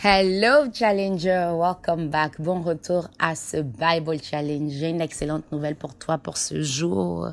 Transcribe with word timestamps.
Hello 0.00 0.70
Challenger, 0.72 1.50
welcome 1.56 2.08
back. 2.08 2.40
Bon 2.40 2.62
retour 2.62 3.08
à 3.18 3.34
ce 3.34 3.56
Bible 3.56 4.22
Challenge. 4.22 4.70
J'ai 4.70 4.90
une 4.90 5.00
excellente 5.00 5.50
nouvelle 5.50 5.74
pour 5.74 5.96
toi 5.96 6.18
pour 6.18 6.36
ce 6.36 6.62
jour. 6.62 7.30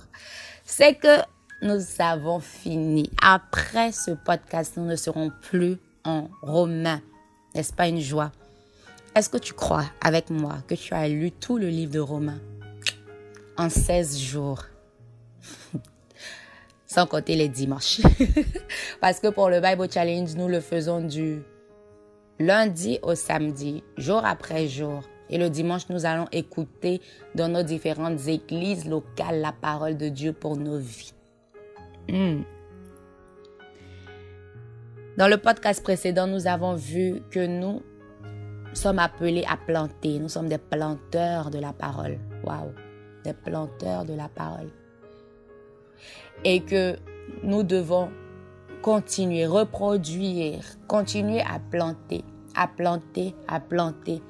C'est 0.65 0.96
que 0.96 1.20
nous 1.62 1.79
avons 1.99 2.39
fini. 2.39 3.12
Après 3.21 3.91
ce 3.91 4.09
podcast, 4.09 4.78
nous 4.78 4.86
ne 4.86 4.96
serons 4.96 5.31
plus 5.43 5.78
en 6.05 6.28
romain. 6.41 7.01
N'est-ce 7.54 7.71
pas 7.71 7.88
une 7.88 7.99
joie? 8.01 8.31
Est-ce 9.13 9.29
que 9.29 9.38
tu 9.38 9.54
crois 9.54 9.86
avec 10.02 10.32
moi 10.32 10.56
que 10.68 10.74
tu 10.74 10.96
as 10.96 11.08
lu 11.08 11.32
tout 11.32 11.60
le 11.60 11.68
livre 11.68 11.94
de 11.94 12.00
Romains 12.00 12.42
en 13.58 13.70
16 13.70 14.18
jours? 14.18 14.63
Sans 16.88 17.05
compter 17.05 17.36
les 17.36 17.48
dimanches. 17.48 18.02
Parce 19.02 19.20
que 19.20 19.27
pour 19.27 19.52
le 19.52 19.62
Bible 19.62 19.88
Challenge, 19.91 20.34
nous 20.34 20.48
le 20.48 20.62
faisons 20.62 21.02
du 21.02 21.44
lundi 22.40 22.99
au 23.02 23.16
samedi, 23.16 23.84
jour 23.98 24.23
après 24.26 24.68
jour. 24.68 25.02
Et 25.30 25.38
le 25.38 25.50
dimanche, 25.50 25.90
nous 25.90 26.05
allons 26.05 26.28
écouter 26.32 27.02
dans 27.34 27.48
nos 27.48 27.64
différentes 27.64 28.28
églises 28.28 28.88
locales 28.88 29.42
la 29.42 29.52
parole 29.52 29.98
de 29.98 30.09
Dieu 30.09 30.34
pour 30.34 30.56
nos 30.56 30.78
vies. 30.78 31.14
Hmm. 32.09 32.44
Dans 35.18 35.28
le 35.28 35.38
podcast 35.38 35.82
précédent, 35.82 36.28
nous 36.28 36.45
avons 36.45 36.76
vu 36.76 37.22
que 37.32 37.45
nous 37.45 37.82
sommes 38.73 39.00
appelés 39.00 39.45
à 39.50 39.58
planter. 39.58 40.20
Nous 40.20 40.30
sommes 40.30 40.50
des 40.50 40.58
planteurs 40.58 41.50
de 41.50 41.58
la 41.58 41.73
parole. 41.73 42.20
Waouh! 42.44 42.73
Des 43.23 43.34
planteurs 43.34 44.06
de 44.06 44.14
la 44.14 44.28
parole. 44.28 44.70
Et 46.44 46.59
que 46.59 46.98
nous 47.42 47.64
devons 47.64 48.12
continuer, 48.81 49.48
reproduire, 49.48 50.64
continuer 50.88 51.42
à 51.42 51.59
planter, 51.72 52.23
à 52.55 52.68
planter, 52.68 53.36
à 53.48 53.59
planter. 53.59 54.22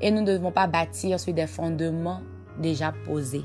Et 0.00 0.10
nous 0.10 0.22
ne 0.22 0.32
devons 0.32 0.52
pas 0.52 0.66
bâtir 0.66 1.20
sur 1.20 1.32
des 1.34 1.46
fondements 1.46 2.22
déjà 2.58 2.92
posés. 3.04 3.44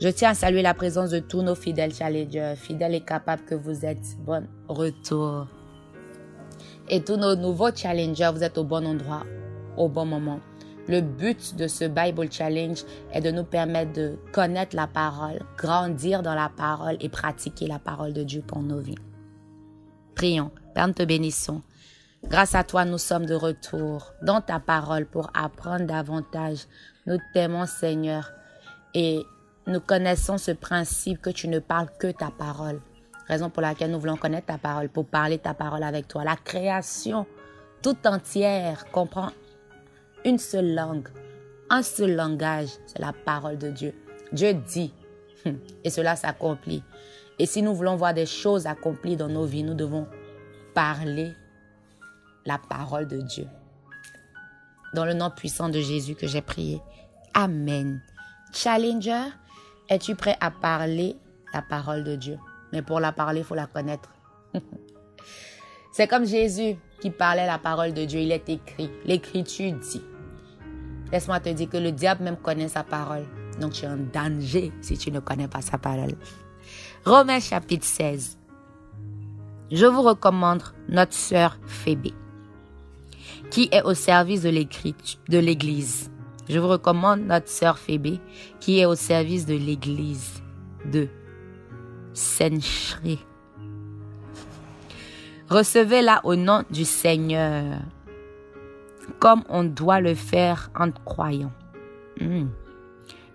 Je 0.00 0.08
tiens 0.08 0.30
à 0.30 0.34
saluer 0.34 0.62
la 0.62 0.74
présence 0.74 1.10
de 1.10 1.20
tous 1.20 1.42
nos 1.42 1.54
fidèles 1.54 1.94
challengers, 1.94 2.54
fidèles 2.56 2.96
et 2.96 3.00
capables 3.00 3.44
que 3.44 3.54
vous 3.54 3.84
êtes. 3.84 4.16
Bon 4.24 4.44
retour. 4.68 5.46
Et 6.88 7.02
tous 7.02 7.16
nos 7.16 7.36
nouveaux 7.36 7.72
challengers, 7.72 8.30
vous 8.34 8.42
êtes 8.42 8.58
au 8.58 8.64
bon 8.64 8.84
endroit, 8.84 9.24
au 9.76 9.88
bon 9.88 10.04
moment. 10.04 10.40
Le 10.88 11.00
but 11.00 11.54
de 11.54 11.68
ce 11.68 11.84
Bible 11.84 12.26
Challenge 12.32 12.82
est 13.12 13.20
de 13.20 13.30
nous 13.30 13.44
permettre 13.44 13.92
de 13.92 14.18
connaître 14.32 14.74
la 14.74 14.88
parole, 14.88 15.38
grandir 15.56 16.22
dans 16.22 16.34
la 16.34 16.48
parole 16.48 16.96
et 17.00 17.08
pratiquer 17.08 17.68
la 17.68 17.78
parole 17.78 18.12
de 18.12 18.24
Dieu 18.24 18.42
pour 18.44 18.60
nos 18.60 18.80
vies. 18.80 18.98
Prions. 20.16 20.50
Père, 20.74 20.86
nous 20.86 20.94
te 20.94 21.02
bénissons. 21.02 21.62
Grâce 22.24 22.54
à 22.54 22.64
toi, 22.64 22.84
nous 22.84 22.98
sommes 22.98 23.26
de 23.26 23.34
retour 23.34 24.12
dans 24.22 24.40
ta 24.40 24.60
parole 24.60 25.06
pour 25.06 25.30
apprendre 25.34 25.86
davantage. 25.86 26.66
Nous 27.06 27.18
t'aimons, 27.34 27.66
Seigneur, 27.66 28.32
et 28.94 29.22
nous 29.66 29.80
connaissons 29.80 30.38
ce 30.38 30.52
principe 30.52 31.20
que 31.20 31.30
tu 31.30 31.48
ne 31.48 31.58
parles 31.58 31.88
que 31.98 32.10
ta 32.10 32.30
parole. 32.30 32.80
Raison 33.28 33.50
pour 33.50 33.62
laquelle 33.62 33.90
nous 33.90 34.00
voulons 34.00 34.16
connaître 34.16 34.46
ta 34.46 34.58
parole, 34.58 34.88
pour 34.88 35.06
parler 35.06 35.38
ta 35.38 35.54
parole 35.54 35.82
avec 35.82 36.08
toi. 36.08 36.24
La 36.24 36.36
création 36.36 37.26
tout 37.82 37.96
entière 38.06 38.86
comprend 38.90 39.30
une 40.24 40.38
seule 40.38 40.74
langue, 40.74 41.08
un 41.70 41.82
seul 41.82 42.14
langage, 42.14 42.68
c'est 42.86 43.00
la 43.00 43.12
parole 43.12 43.58
de 43.58 43.70
Dieu. 43.70 43.94
Dieu 44.32 44.54
dit, 44.54 44.92
et 45.84 45.90
cela 45.90 46.16
s'accomplit. 46.16 46.82
Et 47.38 47.46
si 47.46 47.62
nous 47.62 47.74
voulons 47.74 47.96
voir 47.96 48.14
des 48.14 48.26
choses 48.26 48.66
accomplies 48.66 49.16
dans 49.16 49.28
nos 49.28 49.44
vies, 49.44 49.64
nous 49.64 49.74
devons 49.74 50.06
parler 50.74 51.34
la 52.44 52.58
parole 52.58 53.06
de 53.06 53.18
Dieu. 53.18 53.46
Dans 54.94 55.04
le 55.04 55.14
nom 55.14 55.30
puissant 55.30 55.68
de 55.68 55.80
Jésus 55.80 56.14
que 56.14 56.26
j'ai 56.26 56.42
prié. 56.42 56.80
Amen. 57.34 58.02
Challenger, 58.52 59.30
es-tu 59.88 60.14
prêt 60.14 60.36
à 60.40 60.50
parler 60.50 61.16
la 61.54 61.62
parole 61.62 62.04
de 62.04 62.16
Dieu? 62.16 62.38
Mais 62.72 62.82
pour 62.82 63.00
la 63.00 63.12
parler, 63.12 63.40
il 63.40 63.44
faut 63.44 63.54
la 63.54 63.66
connaître. 63.66 64.10
C'est 65.92 66.08
comme 66.08 66.26
Jésus 66.26 66.76
qui 67.00 67.10
parlait 67.10 67.46
la 67.46 67.58
parole 67.58 67.92
de 67.92 68.04
Dieu. 68.04 68.20
Il 68.20 68.32
est 68.32 68.48
écrit. 68.48 68.90
L'écriture 69.04 69.72
dit. 69.72 70.02
Laisse-moi 71.10 71.40
te 71.40 71.50
dire 71.50 71.68
que 71.68 71.76
le 71.76 71.92
diable 71.92 72.24
même 72.24 72.38
connaît 72.38 72.68
sa 72.68 72.82
parole. 72.82 73.26
Donc 73.60 73.72
tu 73.72 73.84
es 73.84 73.88
en 73.88 73.98
danger 73.98 74.72
si 74.80 74.96
tu 74.96 75.10
ne 75.10 75.20
connais 75.20 75.48
pas 75.48 75.60
sa 75.60 75.76
parole. 75.76 76.14
Romains 77.04 77.40
chapitre 77.40 77.84
16. 77.84 78.38
Je 79.72 79.86
vous 79.86 80.02
recommande 80.02 80.62
notre 80.90 81.14
sœur 81.14 81.56
Phébé, 81.66 82.12
qui 83.50 83.70
est 83.72 83.80
au 83.82 83.94
service 83.94 84.42
de 84.42 85.38
l'Église. 85.38 86.10
Je 86.46 86.58
vous 86.58 86.68
recommande 86.68 87.22
notre 87.22 87.48
sœur 87.48 87.78
Phébé, 87.78 88.20
qui 88.60 88.80
est 88.80 88.84
au 88.84 88.94
service 88.94 89.46
de 89.46 89.54
l'Église 89.54 90.42
de 90.84 91.08
Sencherie. 92.12 93.24
Recevez-la 95.48 96.20
au 96.24 96.36
nom 96.36 96.64
du 96.70 96.84
Seigneur 96.84 97.80
comme 99.20 99.42
on 99.48 99.64
doit 99.64 100.00
le 100.00 100.14
faire 100.14 100.70
en 100.78 100.90
croyant. 100.90 101.52
Hmm. 102.20 102.48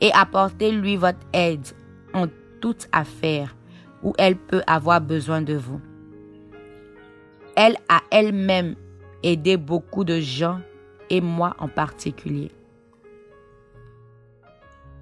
Et 0.01 0.11
apportez-lui 0.13 0.97
votre 0.97 1.25
aide 1.33 1.65
en 2.13 2.27
toute 2.61 2.87
affaire 2.91 3.55
où 4.03 4.13
elle 4.19 4.35
peut 4.35 4.61
avoir 4.67 5.01
besoin 5.01 5.41
de 5.41 5.55
vous. 5.55 5.81
Elle 7.59 7.77
a 7.89 8.01
elle-même 8.11 8.75
aidé 9.23 9.57
beaucoup 9.57 10.03
de 10.03 10.19
gens 10.19 10.61
et 11.09 11.21
moi 11.21 11.55
en 11.57 11.67
particulier. 11.67 12.51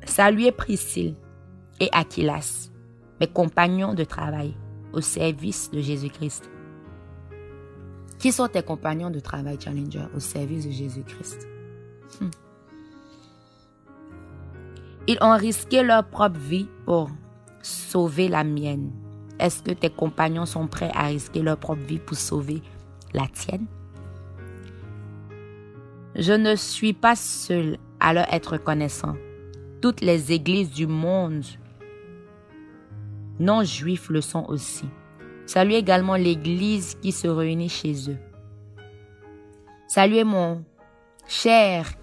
Saluez 0.06 0.54
Priscille 0.54 1.16
et 1.82 1.90
Aquilas, 1.92 2.72
mes 3.20 3.28
compagnons 3.28 3.94
de 3.94 4.06
travail 4.06 4.56
au 4.94 5.02
service 5.02 5.70
de 5.70 5.82
Jésus-Christ. 5.82 6.50
Qui 8.20 8.32
sont 8.32 8.48
tes 8.48 8.64
compagnons 8.64 9.10
de 9.10 9.20
travail, 9.20 9.58
Challenger, 9.60 10.06
au 10.16 10.22
service 10.22 10.66
de 10.66 10.72
Jésus-Christ? 10.72 11.46
Hmm. 12.22 12.30
Ils 15.08 15.18
ont 15.20 15.36
risqué 15.36 15.84
leur 15.84 16.08
propre 16.08 16.40
vie 16.40 16.70
pour 16.86 17.10
sauver 17.62 18.30
la 18.30 18.46
mienne. 18.46 18.94
Est-ce 19.40 19.64
que 19.64 19.72
tes 19.72 19.90
compagnons 19.90 20.46
sont 20.46 20.68
prêts 20.68 20.92
à 20.94 21.08
risquer 21.08 21.42
leur 21.42 21.58
propre 21.58 21.82
vie 21.82 22.00
pour 22.00 22.18
sauver 22.18 22.62
la 23.14 23.28
tienne? 23.28 23.66
Je 26.16 26.34
ne 26.34 26.56
suis 26.56 26.94
pas 26.94 27.16
seul 27.16 27.78
à 28.00 28.14
leur 28.14 28.34
être 28.34 28.54
reconnaissant. 28.54 29.16
Toutes 29.82 30.02
les 30.02 30.32
églises 30.32 30.72
du 30.72 30.88
monde 30.88 31.44
non 33.40 33.64
juifs 33.64 34.10
le 34.10 34.22
sont 34.22 34.46
aussi. 34.48 34.86
Saluez 35.46 35.76
également 35.76 36.16
l'église 36.16 36.96
qui 37.02 37.12
se 37.12 37.28
réunit 37.28 37.70
chez 37.70 38.10
eux. 38.10 38.18
Saluez 39.88 40.24
mon 40.24 40.64
cher 41.28 41.94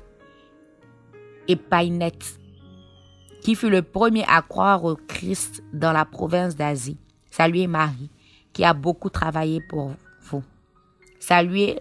Épainette, 1.49 2.39
qui 3.41 3.55
fut 3.55 3.71
le 3.71 3.83
premier 3.83 4.25
à 4.29 4.43
croire 4.43 4.85
au 4.85 4.95
Christ 4.95 5.65
dans 5.73 5.93
la 5.93 6.05
province 6.05 6.55
d'Asie. 6.55 6.99
Saluez 7.33 7.67
Marie, 7.67 8.11
qui 8.53 8.63
a 8.63 8.75
beaucoup 8.75 9.09
travaillé 9.09 9.63
pour 9.63 9.95
vous. 10.21 10.45
Saluez 11.19 11.81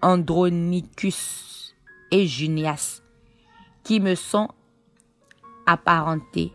Andronicus 0.00 1.76
et 2.10 2.26
Junias, 2.26 3.02
qui 3.84 4.00
me 4.00 4.14
sont 4.14 4.48
apparentés 5.66 6.54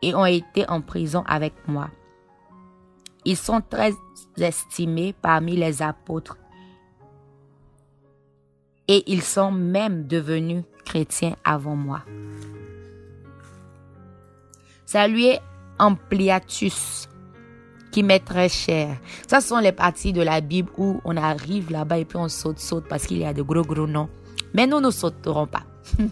et 0.00 0.14
ont 0.14 0.26
été 0.26 0.68
en 0.70 0.80
prison 0.80 1.24
avec 1.26 1.54
moi. 1.66 1.90
Ils 3.24 3.36
sont 3.36 3.60
très 3.60 3.92
estimés 4.36 5.12
parmi 5.20 5.56
les 5.56 5.82
apôtres 5.82 6.38
et 8.86 9.02
ils 9.12 9.22
sont 9.22 9.50
même 9.50 10.06
devenus 10.06 10.62
chrétiens 10.84 11.34
avant 11.42 11.74
moi. 11.74 12.02
Saluez 14.84 15.40
Ampliatus, 15.80 17.08
qui 17.96 18.02
m'est 18.02 18.20
très 18.20 18.50
cher. 18.50 18.94
Ça 19.26 19.40
sont 19.40 19.56
les 19.56 19.72
parties 19.72 20.12
de 20.12 20.20
la 20.20 20.42
Bible 20.42 20.68
où 20.76 21.00
on 21.02 21.16
arrive 21.16 21.70
là-bas 21.70 21.96
et 21.96 22.04
puis 22.04 22.18
on 22.18 22.28
saute, 22.28 22.58
saute 22.58 22.84
parce 22.86 23.06
qu'il 23.06 23.16
y 23.16 23.24
a 23.24 23.32
de 23.32 23.40
gros, 23.40 23.62
gros 23.62 23.86
noms. 23.86 24.10
Mais 24.52 24.66
nous 24.66 24.80
ne 24.80 24.90
sauterons 24.90 25.46
pas. 25.46 25.62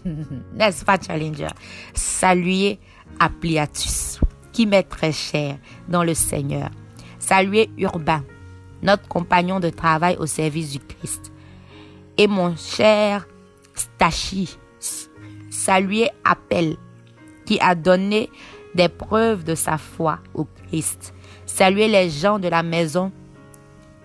N'est-ce 0.55 0.83
pas, 0.83 0.97
Challenger? 0.99 1.49
Saluez 1.93 2.79
Ampliatus, 3.21 4.19
qui 4.51 4.65
m'est 4.65 4.81
très 4.81 5.11
cher 5.11 5.59
dans 5.87 6.03
le 6.03 6.15
Seigneur. 6.15 6.71
Saluez 7.19 7.69
Urbain, 7.77 8.23
notre 8.81 9.07
compagnon 9.07 9.59
de 9.59 9.69
travail 9.69 10.17
au 10.17 10.25
service 10.25 10.71
du 10.71 10.79
Christ. 10.79 11.31
Et 12.17 12.25
mon 12.25 12.55
cher 12.55 13.27
Stachi, 13.75 14.57
saluez 15.51 16.09
Appel, 16.23 16.77
qui 17.45 17.59
a 17.59 17.75
donné 17.75 18.31
des 18.73 18.89
preuves 18.89 19.43
de 19.43 19.53
sa 19.53 19.77
foi 19.77 20.17
au 20.33 20.45
Christ. 20.45 21.13
Saluez 21.45 21.87
les 21.87 22.09
gens 22.09 22.39
de 22.39 22.47
la 22.47 22.63
maison 22.63 23.11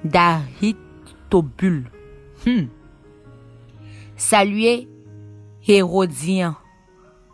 d'Ahitobul. 0.04 1.90
Hmm. 2.46 2.66
Saluez 4.16 4.88
Hérodien, 5.66 6.56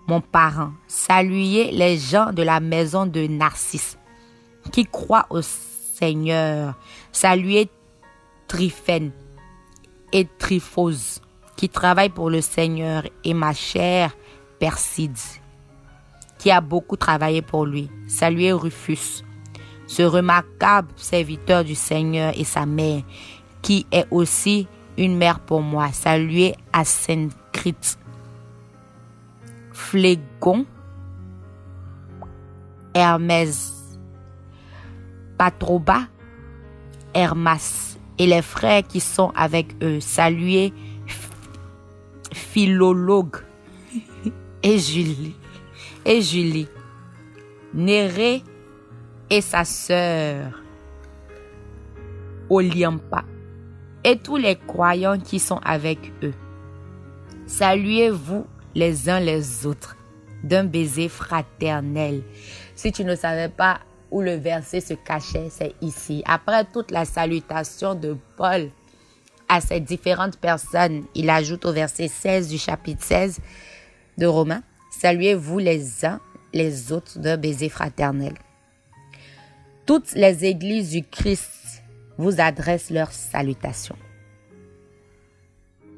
mon 0.06 0.20
parent. 0.20 0.72
Saluez 0.86 1.70
les 1.72 1.98
gens 1.98 2.32
de 2.32 2.42
la 2.42 2.60
maison 2.60 3.06
de 3.06 3.26
Narcisse 3.26 3.98
qui 4.72 4.84
croient 4.84 5.26
au 5.30 5.42
Seigneur. 5.42 6.74
Saluez 7.12 7.68
Tryphène 8.48 9.10
et 10.12 10.26
Tryphose 10.38 11.20
qui 11.56 11.68
travaillent 11.68 12.10
pour 12.10 12.30
le 12.30 12.40
Seigneur 12.40 13.04
et 13.24 13.34
ma 13.34 13.52
chère 13.52 14.16
Perside 14.58 15.18
qui 16.38 16.50
a 16.50 16.60
beaucoup 16.60 16.96
travaillé 16.96 17.42
pour 17.42 17.66
lui. 17.66 17.90
Saluez 18.06 18.52
Rufus, 18.52 19.24
ce 19.86 20.02
remarquable 20.02 20.88
serviteur 20.96 21.64
du 21.64 21.74
Seigneur 21.74 22.32
et 22.36 22.44
sa 22.44 22.66
mère, 22.66 23.02
qui 23.62 23.86
est 23.92 24.06
aussi 24.10 24.68
une 24.96 25.16
mère 25.16 25.40
pour 25.40 25.62
moi. 25.62 25.90
Saluez 25.92 26.54
Asencrit, 26.72 27.76
Flégon, 29.72 30.66
Hermès, 32.94 33.98
Patroba, 35.38 36.02
Hermas 37.14 37.98
et 38.18 38.26
les 38.26 38.42
frères 38.42 38.82
qui 38.86 39.00
sont 39.00 39.32
avec 39.34 39.76
eux. 39.82 40.00
Saluez 40.00 40.72
Philologue 42.32 43.36
et 44.62 44.78
Julie 44.78 45.34
et 46.04 46.22
Julie, 46.22 46.68
Néré 47.74 48.42
et 49.30 49.40
sa 49.40 49.64
sœur 49.64 50.62
Oliampa 52.48 53.24
et 54.04 54.18
tous 54.18 54.36
les 54.36 54.56
croyants 54.56 55.18
qui 55.18 55.38
sont 55.38 55.60
avec 55.64 56.12
eux. 56.22 56.34
Saluez-vous 57.46 58.46
les 58.74 59.08
uns 59.08 59.20
les 59.20 59.66
autres 59.66 59.96
d'un 60.44 60.64
baiser 60.64 61.08
fraternel. 61.08 62.22
Si 62.76 62.92
tu 62.92 63.04
ne 63.04 63.16
savais 63.16 63.48
pas 63.48 63.80
où 64.10 64.20
le 64.20 64.34
verset 64.34 64.80
se 64.80 64.94
cachait, 64.94 65.48
c'est 65.50 65.74
ici. 65.80 66.22
Après 66.26 66.64
toute 66.64 66.92
la 66.92 67.04
salutation 67.04 67.94
de 67.94 68.16
Paul 68.36 68.70
à 69.48 69.60
ces 69.60 69.80
différentes 69.80 70.38
personnes, 70.38 71.04
il 71.14 71.30
ajoute 71.30 71.64
au 71.64 71.72
verset 71.72 72.08
16 72.08 72.48
du 72.48 72.58
chapitre 72.58 73.02
16 73.02 73.40
de 74.18 74.26
Romains, 74.26 74.62
Saluez-vous 74.90 75.58
les 75.58 76.06
uns 76.06 76.20
les 76.54 76.90
autres 76.90 77.18
d'un 77.18 77.36
baiser 77.36 77.68
fraternel. 77.68 78.32
Toutes 79.86 80.14
les 80.14 80.44
églises 80.44 80.90
du 80.90 81.04
Christ 81.04 81.84
vous 82.18 82.40
adressent 82.40 82.90
leurs 82.90 83.12
salutations. 83.12 83.96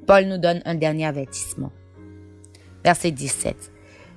Paul 0.06 0.26
nous 0.26 0.37
donne 0.37 0.61
un 0.67 0.75
dernier 0.75 1.06
avertissement. 1.06 1.73
Verset 2.85 3.12
17. 3.12 3.73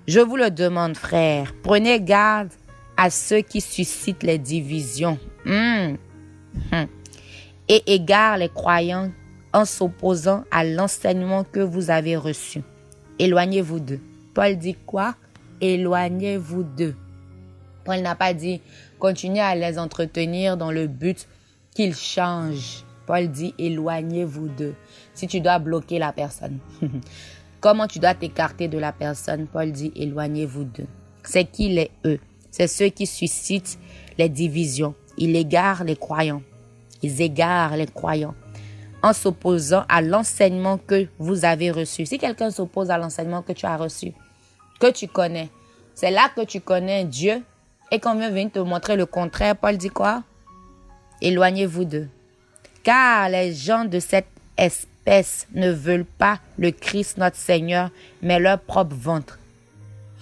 Je 0.10 0.20
vous 0.20 0.36
le 0.36 0.52
demande, 0.52 0.98
frères, 0.98 1.54
prenez 1.64 2.02
garde 2.02 2.50
à 2.98 3.10
ceux 3.10 3.40
qui 3.42 3.62
suscitent 3.62 4.24
les 4.24 4.38
divisions 4.38 5.18
hmm. 5.46 5.96
Hmm. 6.72 6.86
et 7.70 7.94
égarent 7.94 8.38
les 8.38 8.50
croyants 8.50 9.10
en 9.54 9.64
s'opposant 9.64 10.44
à 10.52 10.66
l'enseignement 10.66 11.46
que 11.46 11.62
vous 11.62 11.90
avez 11.90 12.18
reçu. 12.18 12.62
Éloignez-vous 13.20 13.80
d'eux. 13.80 14.02
Paul 14.34 14.58
dit 14.58 14.76
quoi? 14.86 15.16
Éloignez-vous 15.62 16.64
d'eux. 16.64 16.96
Paul 17.92 18.04
n'a 18.04 18.16
pas 18.16 18.34
dit 18.34 18.62
continuez 19.00 19.42
à 19.42 19.54
les 19.54 19.78
entretenir 19.78 20.56
dans 20.56 20.72
le 20.72 20.88
but 20.88 21.28
qu'ils 21.76 21.94
changent. 21.94 22.86
Paul 23.06 23.28
dit 23.28 23.54
éloignez-vous 23.58 24.48
d'eux. 24.48 24.76
Si 25.14 25.28
tu 25.28 25.42
dois 25.42 25.60
bloquer 25.60 26.00
la 26.00 26.14
personne, 26.14 26.60
comment 27.60 27.88
tu 27.88 28.00
dois 28.00 28.14
t'écarter 28.14 28.70
de 28.70 28.78
la 28.78 28.94
personne? 28.94 29.46
Paul 29.46 29.74
dit 29.74 29.92
éloignez-vous 29.94 30.64
d'eux. 30.64 30.88
C'est 31.26 31.44
qui 31.44 31.68
les 31.68 31.92
eux? 32.06 32.22
C'est 32.50 32.68
ceux 32.68 32.88
qui 32.88 33.06
suscitent 33.06 33.78
les 34.18 34.30
divisions. 34.30 34.96
Ils 35.18 35.36
égarent 35.36 35.84
les 35.84 35.98
croyants. 35.98 36.44
Ils 37.02 37.22
égarent 37.22 37.76
les 37.76 37.88
croyants 37.88 38.36
en 39.04 39.12
s'opposant 39.12 39.84
à 39.90 40.02
l'enseignement 40.02 40.78
que 40.78 41.08
vous 41.20 41.44
avez 41.44 41.72
reçu. 41.72 42.06
Si 42.06 42.18
quelqu'un 42.18 42.52
s'oppose 42.52 42.90
à 42.90 42.98
l'enseignement 42.98 43.42
que 43.42 43.52
tu 43.52 43.66
as 43.66 43.76
reçu, 43.76 44.14
que 44.80 44.90
tu 44.90 45.10
connais, 45.10 45.50
c'est 45.94 46.12
là 46.12 46.32
que 46.34 46.46
tu 46.46 46.62
connais 46.62 47.04
Dieu 47.04 47.44
et 47.92 48.00
qu'on 48.00 48.16
vient 48.16 48.50
te 48.50 48.60
montrer 48.60 48.96
le 48.96 49.06
contraire. 49.06 49.56
Paul 49.56 49.78
dit 49.78 49.90
quoi? 49.90 50.24
Éloignez-vous 51.22 51.86
d'eux. 51.86 52.10
Car 52.84 53.30
les 53.30 53.54
gens 53.54 53.86
de 53.86 54.00
cette 54.00 54.28
espèce 54.58 55.48
ne 55.54 55.70
veulent 55.70 56.06
pas 56.06 56.40
le 56.58 56.72
Christ 56.72 57.18
notre 57.18 57.36
Seigneur, 57.36 57.92
mais 58.22 58.40
leur 58.40 58.60
propre 58.60 58.96
ventre. 58.96 59.38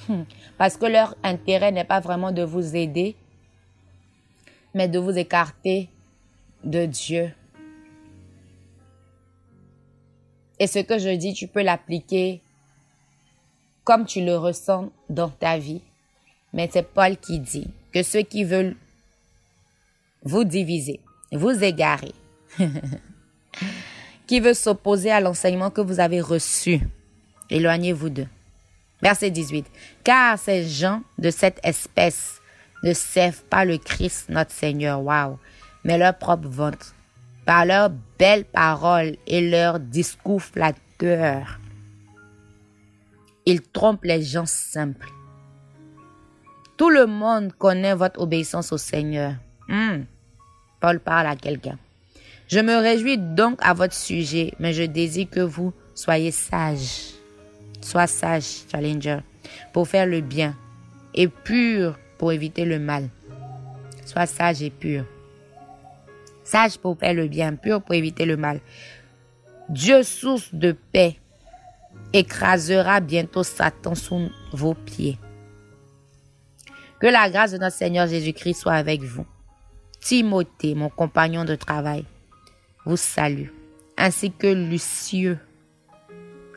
Hmm. 0.08 0.24
Parce 0.58 0.76
que 0.76 0.88
leur 0.88 1.16
intérêt 1.24 1.72
n'est 1.72 1.86
pas 1.86 2.00
vraiment 2.00 2.32
de 2.32 2.44
vous 2.44 2.76
aider, 2.76 3.16
mais 4.74 4.88
de 4.88 5.00
vous 5.00 5.18
écarter 5.18 5.88
de 6.64 6.86
Dieu. 6.86 7.32
Et 10.60 10.68
ce 10.68 10.80
que 10.80 10.98
je 10.98 11.16
dis, 11.16 11.34
tu 11.34 11.48
peux 11.48 11.62
l'appliquer 11.62 12.42
comme 13.86 14.06
tu 14.06 14.24
le 14.24 14.38
ressens 14.38 14.90
dans 15.10 15.30
ta 15.30 15.58
vie. 15.58 15.82
Mais 16.54 16.70
c'est 16.72 16.84
Paul 16.84 17.18
qui 17.18 17.40
dit 17.40 17.68
que 17.94 18.04
ceux 18.04 18.22
qui 18.22 18.44
veulent 18.44 18.76
vous 20.24 20.44
diviser, 20.44 21.00
vous 21.32 21.64
égarer, 21.64 22.14
qui 24.28 24.40
veut 24.40 24.54
s'opposer 24.54 25.12
à 25.12 25.20
l'enseignement 25.20 25.70
que 25.70 25.82
vous 25.82 26.00
avez 26.00 26.22
reçu, 26.22 26.82
éloignez-vous 27.50 28.10
d'eux. 28.10 28.28
Verset 29.02 29.32
18. 29.32 29.66
Car 30.04 30.38
ces 30.38 30.68
gens 30.68 31.02
de 31.18 31.30
cette 31.30 31.60
espèce 31.64 32.42
ne 32.84 32.94
servent 32.94 33.44
pas 33.44 33.66
le 33.66 33.78
Christ 33.78 34.30
notre 34.30 34.52
Seigneur, 34.52 35.02
wow, 35.02 35.40
mais 35.84 35.98
leur 35.98 36.18
propre 36.18 36.48
ventre 36.48 36.94
par 37.46 37.66
leurs 37.66 37.90
belles 38.18 38.46
paroles 38.46 39.16
et 39.26 39.50
leurs 39.50 39.80
discours 39.80 40.42
flatteurs. 40.42 41.60
Ils 43.46 43.62
trompent 43.62 44.04
les 44.04 44.22
gens 44.22 44.46
simples. 44.46 45.10
Tout 46.80 46.90
le 46.90 47.06
monde 47.06 47.52
connaît 47.58 47.94
votre 47.94 48.22
obéissance 48.22 48.72
au 48.72 48.78
Seigneur. 48.78 49.34
Hmm. 49.68 50.04
Paul 50.80 51.02
parle 51.02 51.28
à 51.28 51.36
quelqu'un. 51.36 51.78
Je 52.48 52.60
me 52.62 52.78
réjouis 52.78 53.18
donc 53.18 53.60
à 53.62 53.74
votre 53.74 53.94
sujet, 53.94 54.54
mais 54.60 54.72
je 54.72 54.84
désire 54.84 55.30
que 55.30 55.42
vous 55.42 55.74
soyez 55.94 56.32
sage. 56.32 57.12
Sois 57.82 58.08
sage, 58.08 58.64
Challenger, 58.72 59.20
pour 59.74 59.90
faire 59.90 60.06
le 60.06 60.22
bien 60.22 60.56
et 61.14 61.28
pur 61.28 62.00
pour 62.18 62.32
éviter 62.32 62.64
le 62.64 62.80
mal. 62.80 63.10
Sois 64.06 64.26
sage 64.26 64.64
et 64.64 64.70
pur 64.70 65.04
sage 66.50 66.78
pour 66.78 66.98
faire 66.98 67.14
le 67.14 67.28
bien, 67.28 67.56
pur 67.56 67.82
pour 67.82 67.94
éviter 67.94 68.26
le 68.26 68.38
mal. 68.38 68.60
Dieu, 69.70 70.02
source 70.02 70.56
de 70.56 70.72
paix, 70.72 71.18
écrasera 72.14 73.02
bientôt 73.02 73.44
Satan 73.44 73.94
sous 73.94 74.32
vos 74.54 74.74
pieds. 74.74 75.20
Que 77.00 77.08
la 77.08 77.30
grâce 77.30 77.54
de 77.54 77.58
notre 77.58 77.76
Seigneur 77.76 78.08
Jésus-Christ 78.08 78.56
soit 78.56 78.74
avec 78.74 79.02
vous. 79.04 79.26
Timothée, 80.02 80.76
mon 80.76 80.90
compagnon 80.90 81.46
de 81.46 81.56
travail, 81.56 82.04
vous 82.86 82.98
salue, 82.98 83.50
ainsi 83.98 84.32
que 84.32 84.48
Lucieux, 84.48 85.40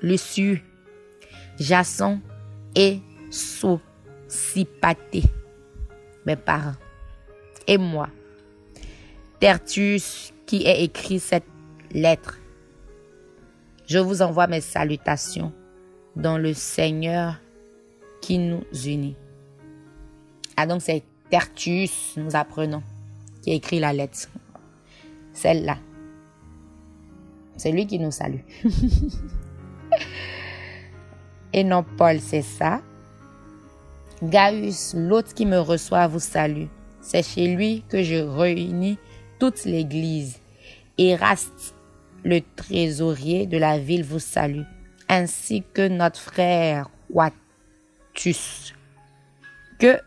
Lucieux, 0.01 0.61
Jason 1.59 2.21
et 2.75 3.01
Sosipaté, 3.31 5.23
mes 6.27 6.37
parents, 6.37 6.77
et 7.67 7.79
moi. 7.79 8.09
Tertius 9.39 10.33
qui 10.47 10.67
a 10.69 10.77
écrit 10.77 11.19
cette 11.21 11.47
lettre. 11.93 12.39
Je 13.87 13.99
vous 13.99 14.23
envoie 14.23 14.47
mes 14.47 14.61
salutations 14.61 15.53
dans 16.17 16.39
le 16.39 16.55
Seigneur 16.55 17.41
qui 18.21 18.39
nous 18.39 18.65
unit. 18.85 19.17
Ah 20.63 20.67
donc 20.67 20.81
c'est 20.81 21.03
Tertius, 21.29 22.15
nous 22.17 22.37
apprenons, 22.37 22.85
qui 23.43 23.51
a 23.51 23.55
écrit 23.55 23.81
la 23.81 23.93
lettre. 23.93 24.29
Celle-là. 25.33 25.77
C'est 27.57 27.73
lui 27.73 27.89
qui 27.89 27.99
nous 27.99 28.13
salue. 28.13 28.43
Et 31.53 31.65
non 31.65 31.85
Paul, 31.99 32.21
c'est 32.21 32.43
ça. 32.43 32.81
Gaius, 34.23 34.95
l'autre 34.97 35.35
qui 35.35 35.47
me 35.47 35.59
reçoit, 35.59 36.07
vous 36.07 36.21
salue. 36.21 36.67
C'est 37.01 37.25
chez 37.25 37.57
lui 37.57 37.83
que 37.89 38.05
je 38.05 38.15
réunis 38.15 38.99
toute 39.41 39.65
l'Église. 39.65 40.39
Eraste, 40.97 41.75
le 42.23 42.41
trésorier 42.55 43.49
de 43.49 43.59
la 43.59 43.81
ville, 43.81 44.05
vous 44.05 44.21
salue, 44.21 44.63
ainsi 45.09 45.65
que 45.75 45.89
notre 45.89 46.21
frère 46.21 46.89
Watus. 47.11 48.75
Que 49.81 49.99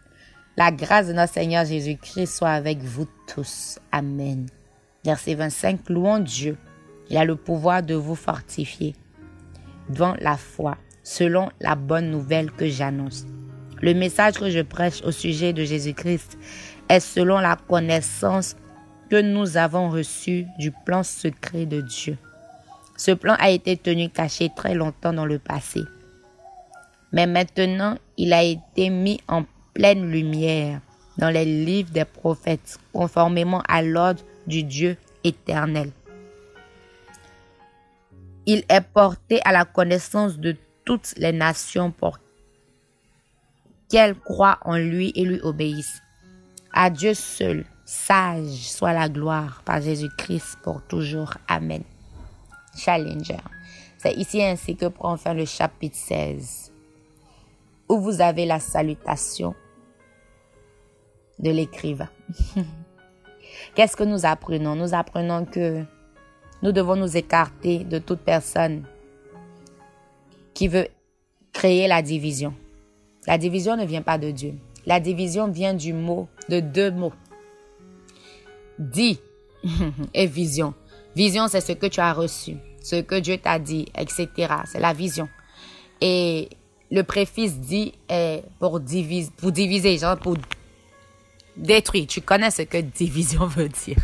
la 0.57 0.71
grâce 0.71 1.07
de 1.07 1.13
notre 1.13 1.33
Seigneur 1.33 1.65
Jésus-Christ 1.65 2.37
soit 2.37 2.51
avec 2.51 2.79
vous 2.79 3.07
tous. 3.27 3.79
Amen. 3.91 4.47
Verset 5.03 5.35
25, 5.35 5.89
louons 5.89 6.19
Dieu. 6.19 6.57
Il 7.09 7.17
a 7.17 7.25
le 7.25 7.35
pouvoir 7.35 7.83
de 7.83 7.93
vous 7.93 8.15
fortifier 8.15 8.95
devant 9.89 10.15
la 10.19 10.37
foi, 10.37 10.77
selon 11.03 11.49
la 11.59 11.75
bonne 11.75 12.09
nouvelle 12.09 12.51
que 12.51 12.67
j'annonce. 12.67 13.25
Le 13.81 13.93
message 13.93 14.35
que 14.35 14.49
je 14.49 14.61
prêche 14.61 15.03
au 15.03 15.11
sujet 15.11 15.53
de 15.53 15.63
Jésus-Christ 15.63 16.37
est 16.89 16.99
selon 16.99 17.39
la 17.39 17.55
connaissance 17.55 18.55
que 19.09 19.21
nous 19.21 19.57
avons 19.57 19.89
reçue 19.89 20.47
du 20.57 20.71
plan 20.71 21.03
secret 21.03 21.65
de 21.65 21.81
Dieu. 21.81 22.17
Ce 22.97 23.11
plan 23.11 23.35
a 23.39 23.49
été 23.49 23.77
tenu 23.77 24.09
caché 24.09 24.49
très 24.55 24.73
longtemps 24.73 25.13
dans 25.13 25.25
le 25.25 25.37
passé. 25.37 25.81
Mais 27.11 27.27
maintenant, 27.27 27.97
il 28.17 28.33
a 28.33 28.43
été 28.43 28.89
mis 28.89 29.19
en 29.27 29.43
pleine 29.75 30.09
lumière 30.09 30.79
dans 31.17 31.29
les 31.29 31.45
livres 31.45 31.91
des 31.91 32.05
prophètes, 32.05 32.79
conformément 32.93 33.61
à 33.67 33.81
l'ordre 33.81 34.23
du 34.47 34.63
Dieu 34.63 34.97
éternel. 35.23 35.91
Il 38.45 38.63
est 38.69 38.81
porté 38.81 39.41
à 39.43 39.51
la 39.51 39.65
connaissance 39.65 40.37
de 40.37 40.55
toutes 40.85 41.13
les 41.17 41.31
nations 41.31 41.91
pour 41.91 42.19
qu'elles 43.89 44.15
croient 44.15 44.59
en 44.61 44.77
lui 44.77 45.11
et 45.15 45.25
lui 45.25 45.39
obéissent. 45.41 46.01
À 46.73 46.89
Dieu 46.89 47.13
seul, 47.13 47.65
sage 47.85 48.71
soit 48.71 48.93
la 48.93 49.09
gloire 49.09 49.61
par 49.65 49.81
Jésus-Christ 49.81 50.57
pour 50.63 50.81
toujours. 50.83 51.33
Amen. 51.47 51.83
Challenger. 52.77 53.37
C'est 53.97 54.13
ici 54.13 54.41
ainsi 54.43 54.75
que 54.75 54.85
prend 54.85 55.17
fin 55.17 55.33
le 55.33 55.45
chapitre 55.45 55.97
16, 55.97 56.71
où 57.89 57.99
vous 57.99 58.21
avez 58.21 58.45
la 58.45 58.59
salutation 58.59 59.55
de 61.39 61.51
l'écrivain. 61.51 62.09
Qu'est-ce 63.75 63.95
que 63.95 64.03
nous 64.03 64.25
apprenons? 64.25 64.75
Nous 64.75 64.93
apprenons 64.93 65.45
que 65.45 65.83
nous 66.61 66.71
devons 66.71 66.95
nous 66.95 67.17
écarter 67.17 67.79
de 67.83 67.99
toute 67.99 68.19
personne 68.19 68.83
qui 70.53 70.67
veut 70.67 70.87
créer 71.53 71.87
la 71.87 72.01
division. 72.01 72.53
La 73.27 73.37
division 73.37 73.75
ne 73.75 73.85
vient 73.85 74.01
pas 74.01 74.17
de 74.17 74.31
Dieu. 74.31 74.55
La 74.85 74.99
division 74.99 75.47
vient 75.47 75.73
du 75.73 75.93
mot, 75.93 76.27
de 76.49 76.59
deux 76.59 76.91
mots. 76.91 77.13
Dit 78.77 79.19
et 80.13 80.27
vision. 80.27 80.73
Vision, 81.15 81.47
c'est 81.47 81.61
ce 81.61 81.71
que 81.71 81.87
tu 81.87 81.99
as 81.99 82.13
reçu, 82.13 82.57
ce 82.83 82.97
que 83.01 83.15
Dieu 83.15 83.37
t'a 83.37 83.57
dit, 83.57 83.87
etc. 83.97 84.27
C'est 84.65 84.79
la 84.79 84.93
vision. 84.93 85.29
Et 86.01 86.49
le 86.91 87.03
préfixe 87.03 87.53
dit 87.53 87.93
est 88.09 88.43
pour 88.59 88.79
diviser, 88.79 89.31
pour 89.37 89.51
diviser, 89.51 89.97
pour 90.21 90.35
détruire. 91.57 92.07
Tu 92.07 92.21
connais 92.21 92.51
ce 92.51 92.63
que 92.63 92.77
division 92.77 93.45
veut 93.47 93.69
dire. 93.69 93.97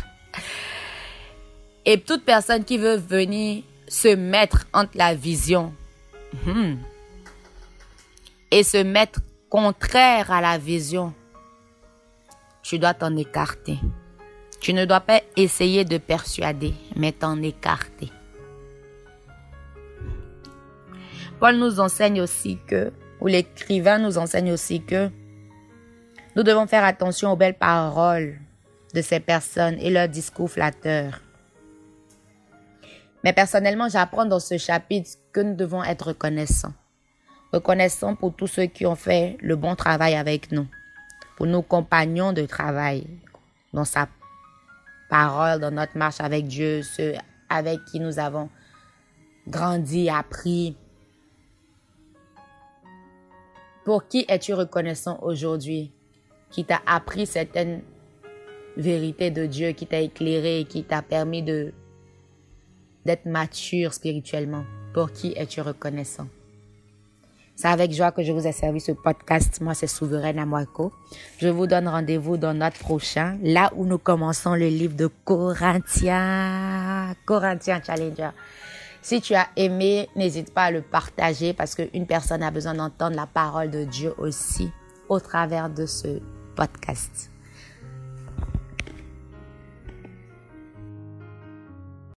Et 1.84 2.00
toute 2.00 2.24
personne 2.24 2.64
qui 2.64 2.78
veut 2.78 2.96
venir 2.96 3.64
se 3.88 4.14
mettre 4.14 4.66
entre 4.72 4.92
la 4.94 5.14
vision 5.14 5.74
hmm, 6.46 6.74
et 8.50 8.62
se 8.62 8.78
mettre 8.78 9.20
contraire 9.50 10.30
à 10.30 10.40
la 10.40 10.56
vision, 10.58 11.12
tu 12.62 12.78
dois 12.78 12.94
t'en 12.94 13.14
écarter. 13.16 13.78
Tu 14.60 14.72
ne 14.72 14.84
dois 14.84 15.00
pas 15.00 15.20
essayer 15.36 15.84
de 15.84 15.98
persuader, 15.98 16.72
mais 16.94 17.10
t'en 17.12 17.42
écarter. 17.42 18.10
Paul 21.40 21.56
nous 21.56 21.80
enseigne 21.80 22.20
aussi 22.20 22.58
que, 22.68 22.92
ou 23.20 23.26
l'écrivain 23.26 23.98
nous 23.98 24.18
enseigne 24.18 24.52
aussi 24.52 24.80
que, 24.80 25.10
nous 26.34 26.42
devons 26.42 26.66
faire 26.66 26.84
attention 26.84 27.32
aux 27.32 27.36
belles 27.36 27.58
paroles 27.58 28.38
de 28.94 29.02
ces 29.02 29.20
personnes 29.20 29.76
et 29.78 29.90
leurs 29.90 30.08
discours 30.08 30.50
flatteurs. 30.50 31.20
Mais 33.24 33.32
personnellement, 33.32 33.88
j'apprends 33.88 34.24
dans 34.24 34.40
ce 34.40 34.58
chapitre 34.58 35.10
que 35.32 35.40
nous 35.40 35.54
devons 35.54 35.84
être 35.84 36.08
reconnaissants. 36.08 36.74
Reconnaissants 37.52 38.16
pour 38.16 38.34
tous 38.34 38.46
ceux 38.46 38.64
qui 38.64 38.86
ont 38.86 38.96
fait 38.96 39.36
le 39.40 39.56
bon 39.56 39.76
travail 39.76 40.14
avec 40.14 40.52
nous, 40.52 40.66
pour 41.36 41.46
nos 41.46 41.62
compagnons 41.62 42.32
de 42.32 42.46
travail, 42.46 43.06
dans 43.72 43.84
sa 43.84 44.08
parole, 45.10 45.60
dans 45.60 45.70
notre 45.70 45.96
marche 45.96 46.20
avec 46.20 46.46
Dieu, 46.46 46.82
ceux 46.82 47.14
avec 47.48 47.84
qui 47.90 48.00
nous 48.00 48.18
avons 48.18 48.48
grandi, 49.46 50.08
appris. 50.08 50.76
Pour 53.84 54.08
qui 54.08 54.24
es-tu 54.28 54.54
reconnaissant 54.54 55.18
aujourd'hui? 55.22 55.92
Qui 56.52 56.64
t'a 56.64 56.80
appris 56.86 57.26
certaines 57.26 57.82
vérités 58.76 59.32
de 59.32 59.46
Dieu, 59.46 59.72
qui 59.72 59.86
t'a 59.86 60.00
éclairé, 60.00 60.64
qui 60.68 60.84
t'a 60.84 61.02
permis 61.02 61.42
d'être 61.42 63.26
mature 63.26 63.92
spirituellement. 63.92 64.64
Pour 64.94 65.10
qui 65.10 65.32
es-tu 65.36 65.60
reconnaissant? 65.62 66.28
C'est 67.54 67.68
avec 67.68 67.92
joie 67.92 68.12
que 68.12 68.22
je 68.22 68.32
vous 68.32 68.46
ai 68.46 68.52
servi 68.52 68.80
ce 68.80 68.92
podcast. 68.92 69.60
Moi, 69.60 69.74
c'est 69.74 69.86
Souveraine 69.86 70.38
Amouako. 70.38 70.92
Je 71.38 71.48
vous 71.48 71.66
donne 71.66 71.88
rendez-vous 71.88 72.36
dans 72.36 72.54
notre 72.54 72.78
prochain, 72.78 73.38
là 73.42 73.70
où 73.76 73.84
nous 73.84 73.98
commençons 73.98 74.54
le 74.54 74.68
livre 74.68 74.96
de 74.96 75.08
Corinthiens. 75.24 77.14
Corinthiens 77.26 77.82
Challenger. 77.82 78.30
Si 79.00 79.20
tu 79.20 79.34
as 79.34 79.48
aimé, 79.56 80.08
n'hésite 80.16 80.54
pas 80.54 80.64
à 80.64 80.70
le 80.70 80.80
partager 80.82 81.52
parce 81.52 81.74
qu'une 81.74 82.06
personne 82.06 82.42
a 82.42 82.50
besoin 82.50 82.74
d'entendre 82.74 83.16
la 83.16 83.26
parole 83.26 83.70
de 83.70 83.84
Dieu 83.84 84.14
aussi 84.18 84.70
au 85.08 85.20
travers 85.20 85.68
de 85.68 85.86
ce 85.86 86.20
podcast. 86.54 87.31